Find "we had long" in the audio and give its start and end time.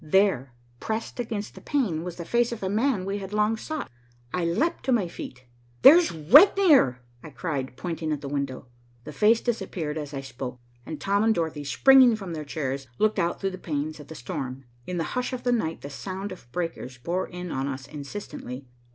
3.05-3.55